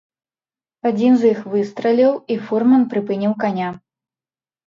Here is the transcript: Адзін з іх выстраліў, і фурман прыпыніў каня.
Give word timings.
Адзін 0.89 1.17
з 1.23 1.33
іх 1.33 1.43
выстраліў, 1.51 2.11
і 2.35 2.37
фурман 2.47 2.87
прыпыніў 2.93 3.33
каня. 3.43 3.67